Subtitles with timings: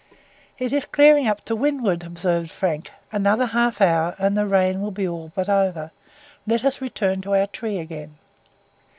[0.57, 4.89] "It is clearing up to windward," observed Frank; "another half hour and the rain will
[4.89, 5.91] be all but over;
[6.47, 8.15] let us return to our tree again."